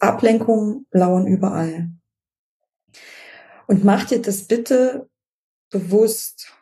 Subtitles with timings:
[0.00, 1.90] Ablenkungen lauern überall.
[3.66, 5.08] Und mach dir das bitte
[5.70, 6.52] bewusst,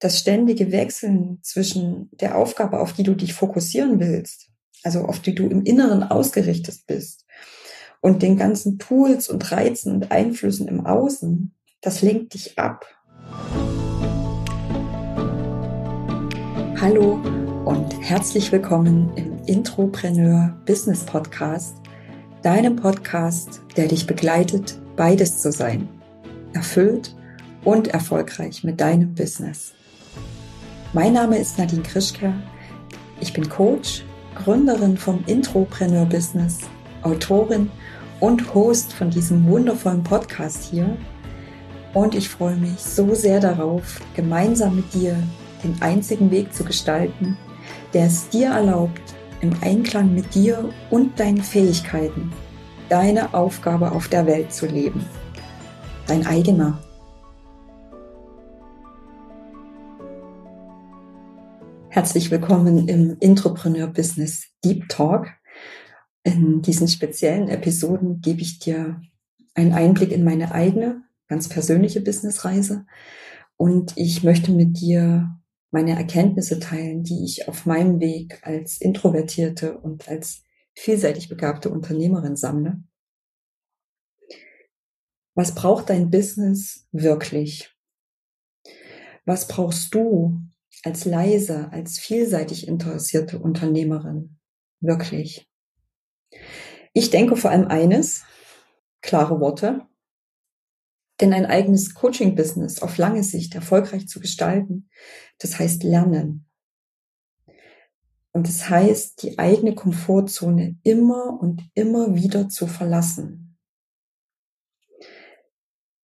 [0.00, 4.50] das ständige Wechseln zwischen der Aufgabe, auf die du dich fokussieren willst,
[4.82, 7.24] also auf die du im Inneren ausgerichtet bist,
[8.00, 12.84] und den ganzen Tools und Reizen und Einflüssen im Außen, das lenkt dich ab.
[16.78, 17.14] Hallo
[17.64, 21.85] und herzlich willkommen im Intropreneur Business Podcast,
[22.46, 25.88] deinem Podcast, der dich begleitet, beides zu sein,
[26.52, 27.12] erfüllt
[27.64, 29.74] und erfolgreich mit deinem Business.
[30.92, 32.32] Mein Name ist Nadine Krischke.
[33.20, 34.04] Ich bin Coach,
[34.36, 36.60] Gründerin vom Intropreneur Business,
[37.02, 37.68] Autorin
[38.20, 40.96] und Host von diesem wundervollen Podcast hier.
[41.94, 45.20] Und ich freue mich so sehr darauf, gemeinsam mit dir
[45.64, 47.36] den einzigen Weg zu gestalten,
[47.92, 49.05] der es dir erlaubt,
[49.46, 52.32] im Einklang mit dir und deinen Fähigkeiten
[52.88, 55.04] deine Aufgabe auf der Welt zu leben.
[56.08, 56.82] Dein eigener.
[61.88, 65.28] Herzlich willkommen im Entrepreneur Business Deep Talk.
[66.24, 69.00] In diesen speziellen Episoden gebe ich dir
[69.54, 72.84] einen Einblick in meine eigene, ganz persönliche Businessreise
[73.56, 75.36] und ich möchte mit dir
[75.70, 80.42] meine Erkenntnisse teilen, die ich auf meinem Weg als introvertierte und als
[80.74, 82.82] vielseitig begabte Unternehmerin sammle.
[85.34, 87.74] Was braucht dein Business wirklich?
[89.26, 90.40] Was brauchst du
[90.82, 94.38] als leise, als vielseitig interessierte Unternehmerin
[94.80, 95.50] wirklich?
[96.94, 98.24] Ich denke vor allem eines,
[99.02, 99.86] klare Worte.
[101.20, 104.90] Denn ein eigenes Coaching-Business auf lange Sicht erfolgreich zu gestalten,
[105.38, 106.46] das heißt lernen.
[108.32, 113.56] Und das heißt, die eigene Komfortzone immer und immer wieder zu verlassen.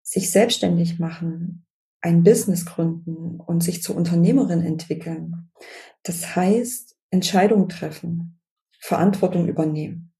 [0.02, 1.66] Sich selbstständig machen,
[2.00, 5.50] ein Business gründen und sich zur Unternehmerin entwickeln.
[6.02, 8.40] Das heißt, Entscheidungen treffen,
[8.78, 10.12] Verantwortung übernehmen.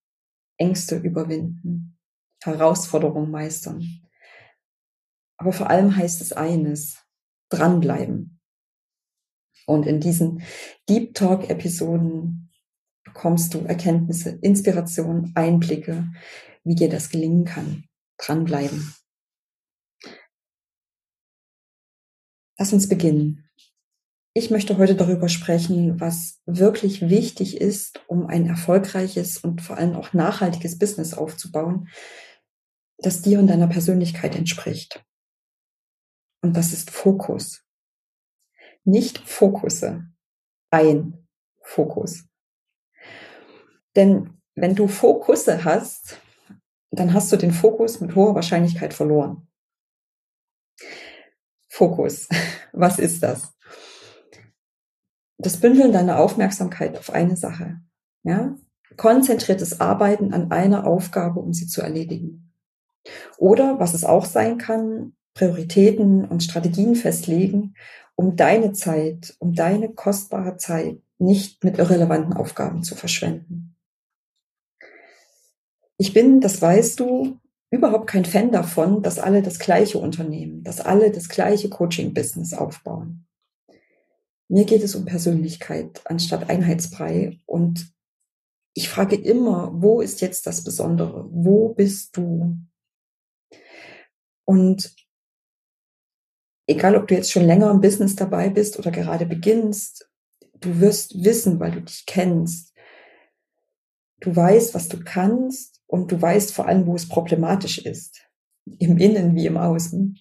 [0.59, 1.99] Ängste überwinden,
[2.43, 3.83] Herausforderungen meistern.
[5.42, 7.04] Aber vor allem heißt es eines,
[7.48, 8.38] dranbleiben.
[9.66, 10.44] Und in diesen
[10.88, 12.53] Deep Talk Episoden
[13.03, 16.12] bekommst du Erkenntnisse, Inspiration, Einblicke,
[16.62, 17.86] wie dir das gelingen kann.
[18.19, 18.94] Dranbleiben.
[22.56, 23.50] Lass uns beginnen.
[24.34, 29.97] Ich möchte heute darüber sprechen, was wirklich wichtig ist, um ein erfolgreiches und vor allem
[29.97, 31.88] auch nachhaltiges Business aufzubauen,
[32.98, 35.04] das dir und deiner Persönlichkeit entspricht.
[36.42, 37.64] Und das ist Fokus.
[38.84, 40.06] Nicht Fokusse,
[40.70, 41.26] ein
[41.62, 42.25] Fokus.
[43.97, 46.20] Denn wenn du Fokusse hast,
[46.91, 49.48] dann hast du den Fokus mit hoher Wahrscheinlichkeit verloren.
[51.69, 52.28] Fokus,
[52.72, 53.53] was ist das?
[55.42, 57.80] das Bündeln deiner Aufmerksamkeit auf eine Sache.
[58.22, 58.56] Ja?
[58.97, 62.53] Konzentriertes Arbeiten an einer Aufgabe, um sie zu erledigen.
[63.38, 67.75] Oder, was es auch sein kann, Prioritäten und Strategien festlegen,
[68.15, 73.76] um deine Zeit, um deine kostbare Zeit nicht mit irrelevanten Aufgaben zu verschwenden.
[75.97, 77.38] Ich bin, das weißt du,
[77.71, 83.26] überhaupt kein Fan davon, dass alle das gleiche Unternehmen, dass alle das gleiche Coaching-Business aufbauen.
[84.48, 87.38] Mir geht es um Persönlichkeit anstatt Einheitsbrei.
[87.47, 87.91] Und
[88.75, 91.26] ich frage immer, wo ist jetzt das Besondere?
[91.31, 92.59] Wo bist du?
[94.44, 94.94] Und
[96.67, 100.09] egal, ob du jetzt schon länger im Business dabei bist oder gerade beginnst,
[100.61, 102.73] du wirst wissen, weil du dich kennst.
[104.21, 108.25] Du weißt, was du kannst und du weißt vor allem, wo es problematisch ist.
[108.78, 110.19] Im Innen wie im Außen.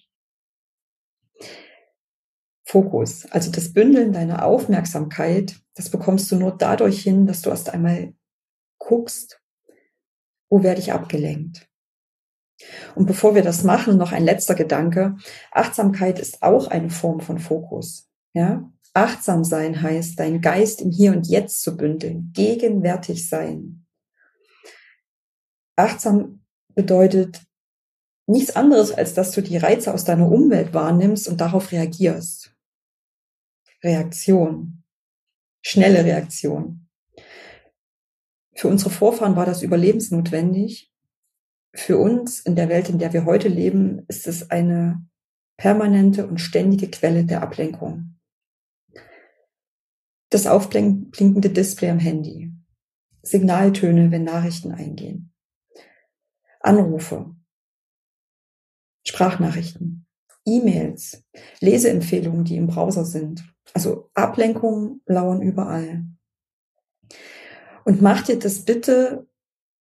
[2.64, 7.68] Fokus, also das Bündeln deiner Aufmerksamkeit, das bekommst du nur dadurch hin, dass du erst
[7.68, 8.14] einmal
[8.78, 9.42] guckst,
[10.48, 11.68] wo werde ich abgelenkt.
[12.94, 15.16] Und bevor wir das machen, noch ein letzter Gedanke.
[15.50, 18.08] Achtsamkeit ist auch eine Form von Fokus.
[18.34, 18.70] Ja?
[18.94, 23.86] Achtsam sein heißt, deinen Geist im Hier und Jetzt zu bündeln, gegenwärtig sein.
[25.76, 26.44] Achtsam
[26.74, 27.40] bedeutet
[28.26, 32.54] nichts anderes, als dass du die Reize aus deiner Umwelt wahrnimmst und darauf reagierst.
[33.82, 34.84] Reaktion,
[35.62, 36.88] schnelle Reaktion.
[38.54, 40.91] Für unsere Vorfahren war das überlebensnotwendig.
[41.74, 45.06] Für uns in der Welt, in der wir heute leben, ist es eine
[45.56, 48.18] permanente und ständige Quelle der Ablenkung.
[50.28, 52.52] Das aufblinkende Display am Handy.
[53.22, 55.32] Signaltöne, wenn Nachrichten eingehen.
[56.60, 57.34] Anrufe,
[59.06, 60.06] Sprachnachrichten,
[60.44, 61.24] E-Mails,
[61.60, 63.44] Leseempfehlungen, die im Browser sind.
[63.74, 66.04] Also Ablenkungen lauern überall.
[67.84, 69.28] Und mach dir das bitte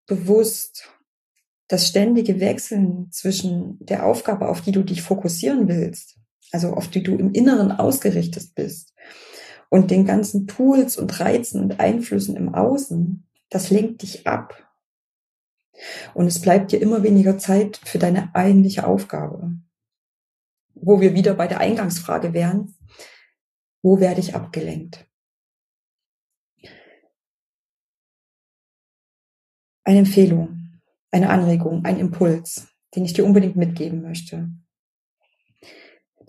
[0.08, 0.90] bewusst,
[1.72, 6.20] das ständige Wechseln zwischen der Aufgabe, auf die du dich fokussieren willst,
[6.52, 8.94] also auf die du im Inneren ausgerichtet bist,
[9.70, 14.70] und den ganzen Tools und Reizen und Einflüssen im Außen, das lenkt dich ab.
[16.14, 19.54] Und es bleibt dir immer weniger Zeit für deine eigentliche Aufgabe.
[20.74, 22.76] Wo wir wieder bei der Eingangsfrage wären,
[23.82, 25.08] wo werde ich abgelenkt?
[29.86, 30.61] Eine Empfehlung,
[31.12, 34.50] eine Anregung, ein Impuls, den ich dir unbedingt mitgeben möchte,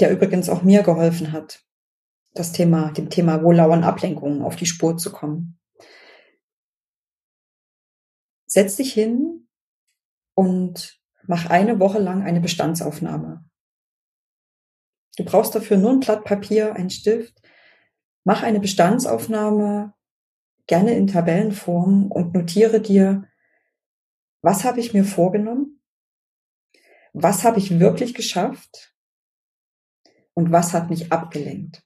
[0.00, 1.64] der übrigens auch mir geholfen hat,
[2.34, 5.58] das Thema, dem Thema wo lauern Ablenkungen auf die Spur zu kommen.
[8.46, 9.48] Setz dich hin
[10.34, 13.44] und mach eine Woche lang eine Bestandsaufnahme.
[15.16, 17.40] Du brauchst dafür nur ein Blatt Papier, einen Stift.
[18.24, 19.94] Mach eine Bestandsaufnahme,
[20.66, 23.28] gerne in Tabellenform und notiere dir,
[24.42, 25.80] was habe ich mir vorgenommen?
[27.12, 28.94] Was habe ich wirklich geschafft?
[30.34, 31.84] Und was hat mich abgelenkt?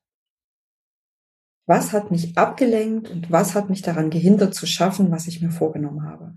[1.66, 5.50] Was hat mich abgelenkt und was hat mich daran gehindert zu schaffen, was ich mir
[5.50, 6.36] vorgenommen habe?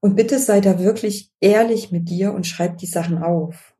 [0.00, 3.76] Und bitte sei da wirklich ehrlich mit dir und schreib die Sachen auf.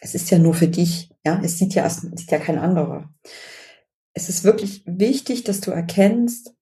[0.00, 3.12] Es ist ja nur für dich, ja, es sieht ja, es sieht ja kein anderer.
[4.12, 6.54] Es ist wirklich wichtig, dass du erkennst,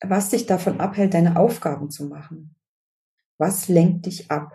[0.00, 2.54] was dich davon abhält, deine Aufgaben zu machen.
[3.38, 4.52] Was lenkt dich ab?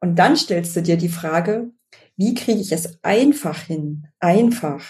[0.00, 1.70] Und dann stellst du dir die Frage,
[2.16, 4.84] wie kriege ich es einfach hin, einfach,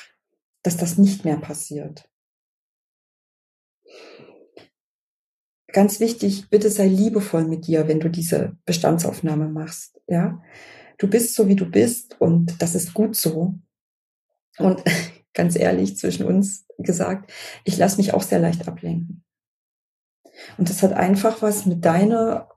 [0.63, 2.09] dass das nicht mehr passiert?
[5.73, 10.43] Ganz wichtig, bitte sei liebevoll mit dir, wenn du diese Bestandsaufnahme machst, ja?
[10.99, 13.55] Du bist so, wie du bist und das ist gut so.
[14.59, 14.83] Und
[15.35, 17.33] ganz ehrlich, zwischen uns gesagt,
[17.65, 19.25] ich lasse mich auch sehr leicht ablenken.
[20.59, 22.49] Und das hat einfach was mit deiner,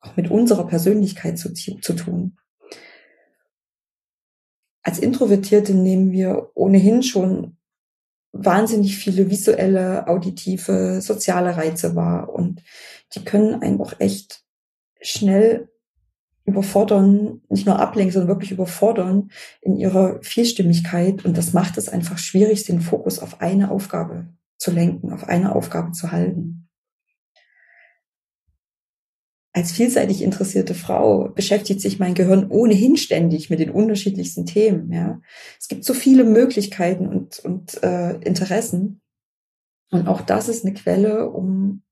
[0.00, 2.36] auch mit unserer Persönlichkeit zu, zu tun.
[4.82, 7.56] Als Introvertierte nehmen wir ohnehin schon
[8.32, 12.62] wahnsinnig viele visuelle, auditive, soziale Reize wahr und
[13.14, 14.44] die können einen auch echt
[15.00, 15.70] schnell
[16.46, 22.18] überfordern, nicht nur ablenken, sondern wirklich überfordern in ihrer Vielstimmigkeit und das macht es einfach
[22.18, 26.62] schwierig, den Fokus auf eine Aufgabe zu lenken, auf eine Aufgabe zu halten
[29.56, 34.92] als vielseitig interessierte Frau beschäftigt sich mein Gehirn ohnehin ständig mit den unterschiedlichsten Themen.
[34.92, 35.22] Ja,
[35.58, 39.00] es gibt so viele Möglichkeiten und, und äh, Interessen,
[39.90, 41.82] und auch das ist eine Quelle, um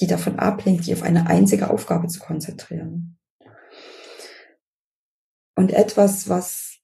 [0.00, 3.18] die davon ablenkt, die auf eine einzige Aufgabe zu konzentrieren.
[5.54, 6.78] Und etwas, was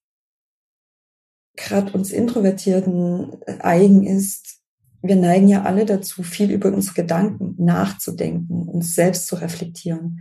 [1.56, 4.60] gerade uns Introvertierten eigen ist,
[5.02, 10.20] wir neigen ja alle dazu, viel über unsere Gedanken nachzudenken, uns selbst zu reflektieren.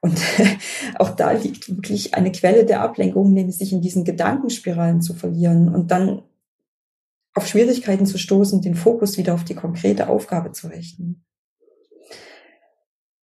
[0.00, 0.20] Und
[0.98, 5.72] auch da liegt wirklich eine Quelle der Ablenkung, nämlich sich in diesen Gedankenspiralen zu verlieren
[5.72, 6.22] und dann
[7.34, 11.24] auf Schwierigkeiten zu stoßen, den Fokus wieder auf die konkrete Aufgabe zu richten.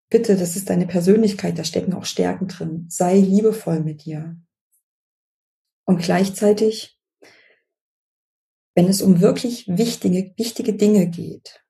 [0.08, 2.86] Bitte, das ist deine Persönlichkeit, da stecken auch Stärken drin.
[2.88, 4.36] Sei liebevoll mit dir.
[5.84, 6.94] Und gleichzeitig
[8.74, 11.64] wenn es um wirklich wichtige, wichtige Dinge geht,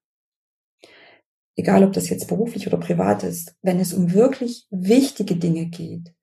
[1.56, 6.14] egal ob das jetzt beruflich oder privat ist, wenn es um wirklich wichtige Dinge geht,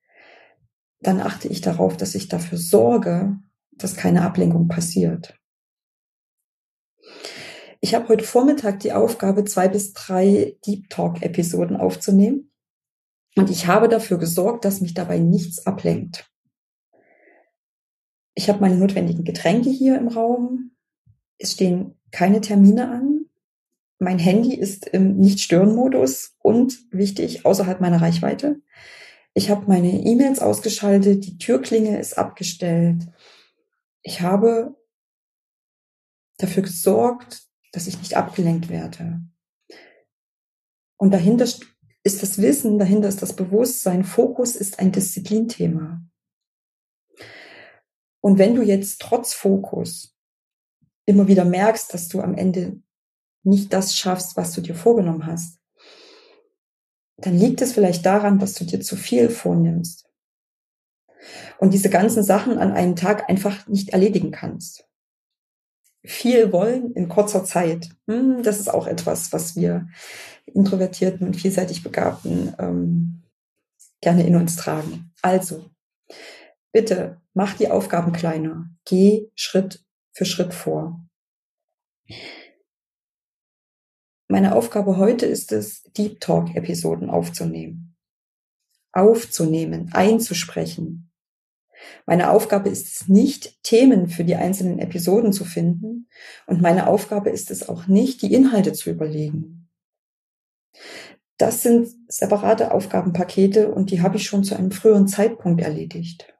[1.00, 3.36] dann achte ich darauf, dass ich dafür sorge,
[3.72, 5.34] dass keine Ablenkung passiert.
[7.80, 12.52] Ich habe heute Vormittag die Aufgabe, zwei bis drei Deep Talk-Episoden aufzunehmen.
[13.34, 16.31] Und ich habe dafür gesorgt, dass mich dabei nichts ablenkt.
[18.34, 20.72] Ich habe meine notwendigen Getränke hier im Raum.
[21.38, 23.26] Es stehen keine Termine an.
[23.98, 28.60] Mein Handy ist im Nicht-Stören-Modus und wichtig, außerhalb meiner Reichweite.
[29.34, 33.06] Ich habe meine E-Mails ausgeschaltet, die Türklinge ist abgestellt.
[34.02, 34.76] Ich habe
[36.38, 39.20] dafür gesorgt, dass ich nicht abgelenkt werde.
[40.96, 46.02] Und dahinter ist das Wissen, dahinter ist das Bewusstsein, Fokus ist ein Disziplinthema.
[48.22, 50.16] Und wenn du jetzt trotz Fokus
[51.04, 52.80] immer wieder merkst, dass du am Ende
[53.42, 55.58] nicht das schaffst, was du dir vorgenommen hast,
[57.18, 60.08] dann liegt es vielleicht daran, dass du dir zu viel vornimmst
[61.58, 64.88] und diese ganzen Sachen an einem Tag einfach nicht erledigen kannst.
[66.04, 67.90] viel wollen in kurzer Zeit.
[68.08, 69.86] Hm, das ist auch etwas, was wir
[70.46, 73.22] Introvertierten und vielseitig Begabten ähm,
[74.00, 75.12] gerne in uns tragen.
[75.22, 75.70] Also,
[76.72, 78.70] bitte mach die Aufgaben kleiner.
[78.84, 81.06] Geh Schritt für Schritt vor.
[84.28, 87.96] Meine Aufgabe heute ist es, Deep Talk Episoden aufzunehmen.
[88.92, 91.12] Aufzunehmen, einzusprechen,
[92.06, 96.08] meine Aufgabe ist es nicht, Themen für die einzelnen Episoden zu finden.
[96.46, 99.68] Und meine Aufgabe ist es auch nicht, die Inhalte zu überlegen.
[101.38, 106.31] Das sind separate Aufgabenpakete und die habe ich schon zu einem früheren Zeitpunkt erledigt.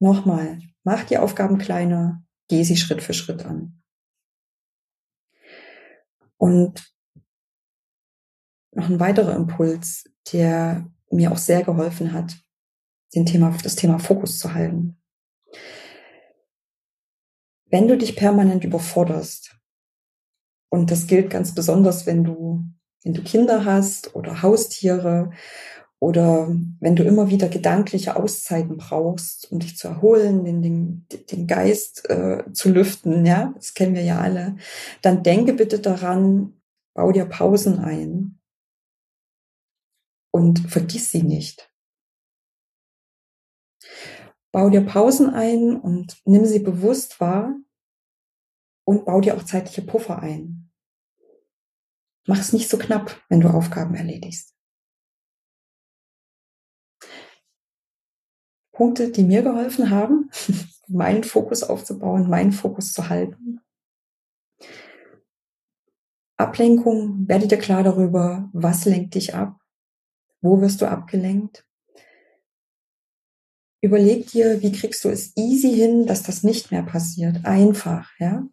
[0.00, 3.82] Nochmal, mach die Aufgaben kleiner, geh sie Schritt für Schritt an.
[6.36, 6.92] Und
[8.72, 12.36] noch ein weiterer Impuls, der mir auch sehr geholfen hat,
[13.14, 15.00] den Thema, das Thema Fokus zu halten.
[17.66, 19.56] Wenn du dich permanent überforderst,
[20.70, 22.64] und das gilt ganz besonders, wenn du,
[23.04, 25.30] wenn du Kinder hast oder Haustiere
[26.04, 31.46] oder wenn du immer wieder gedankliche Auszeiten brauchst, um dich zu erholen, den, den, den
[31.46, 34.56] Geist äh, zu lüften, ja, das kennen wir ja alle,
[35.00, 36.60] dann denke bitte daran,
[36.92, 38.38] bau dir Pausen ein
[40.30, 41.72] und vergiss sie nicht.
[44.52, 47.56] Bau dir Pausen ein und nimm sie bewusst wahr
[48.86, 50.70] und bau dir auch zeitliche Puffer ein.
[52.26, 54.53] Mach es nicht so knapp, wenn du Aufgaben erledigst.
[58.74, 60.30] Punkte, die mir geholfen haben,
[60.88, 63.60] meinen Fokus aufzubauen, meinen Fokus zu halten.
[66.36, 69.58] Ablenkung, werde dir klar darüber, was lenkt dich ab,
[70.42, 71.64] wo wirst du abgelenkt
[73.84, 77.44] Überleg dir, wie kriegst du es easy hin, dass das nicht mehr passiert.
[77.44, 78.48] Einfach, ja.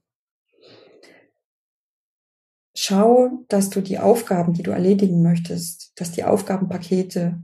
[2.76, 7.42] Schau, dass du die Aufgaben, die du erledigen möchtest, dass die Aufgabenpakete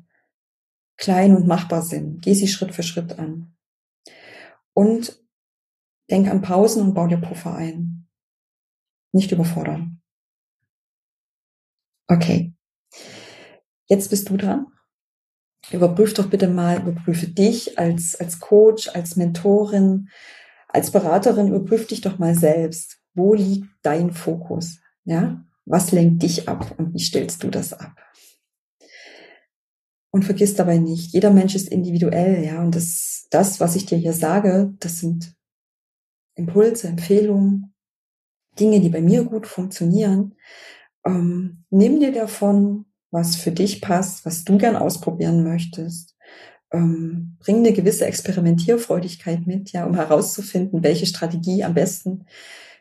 [0.97, 2.21] klein und machbar sind.
[2.21, 3.55] Geh sie Schritt für Schritt an.
[4.73, 5.19] Und
[6.09, 8.07] denk an Pausen und bau dir Puffer ein.
[9.11, 10.01] Nicht überfordern.
[12.07, 12.53] Okay.
[13.87, 14.67] Jetzt bist du dran
[15.71, 20.09] überprüf doch bitte mal, überprüfe dich als, als Coach, als Mentorin,
[20.67, 22.99] als Beraterin, überprüf dich doch mal selbst.
[23.13, 24.79] Wo liegt dein Fokus?
[25.05, 25.43] Ja?
[25.65, 27.95] Was lenkt dich ab und wie stellst du das ab?
[30.11, 33.97] Und vergiss dabei nicht, jeder Mensch ist individuell, ja, und das, das, was ich dir
[33.97, 35.35] hier sage, das sind
[36.35, 37.73] Impulse, Empfehlungen,
[38.59, 40.35] Dinge, die bei mir gut funktionieren.
[41.05, 46.15] Ähm, nimm dir davon was für dich passt, was du gern ausprobieren möchtest.
[46.71, 52.25] Ähm, bring eine gewisse Experimentierfreudigkeit mit, ja, um herauszufinden, welche Strategie am besten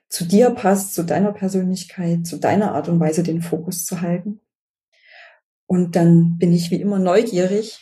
[0.09, 4.41] zu dir passt, zu deiner Persönlichkeit, zu deiner Art und Weise den Fokus zu halten.
[5.67, 7.81] Und dann bin ich wie immer neugierig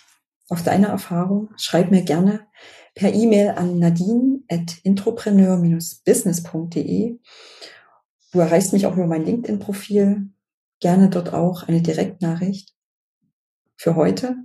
[0.49, 1.50] auf deine Erfahrung.
[1.57, 2.47] Schreib mir gerne
[2.95, 7.19] per E-Mail an nadine at intropreneur-business.de.
[8.33, 10.31] Du erreichst mich auch über mein LinkedIn-Profil
[10.81, 12.75] gerne dort auch eine Direktnachricht.
[13.76, 14.37] Für heute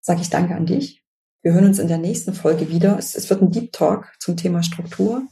[0.00, 1.04] sage ich Danke an dich.
[1.42, 2.98] Wir hören uns in der nächsten Folge wieder.
[2.98, 5.22] Es, es wird ein Deep Talk zum Thema Struktur.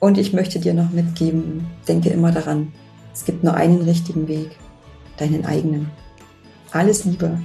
[0.00, 2.72] Und ich möchte dir noch mitgeben, denke immer daran,
[3.12, 4.50] es gibt nur einen richtigen Weg,
[5.18, 5.90] deinen eigenen.
[6.74, 7.38] Alles Liebe,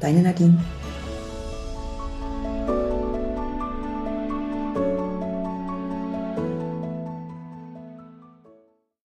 [0.00, 0.58] deine Nadine.